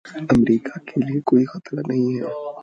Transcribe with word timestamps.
امریکا 0.05 0.79
کے 0.85 1.01
لیے 1.01 1.19
کوئی 1.25 1.45
خطرہ 1.45 1.81
نہیں 1.87 2.13
ہیں 2.13 2.51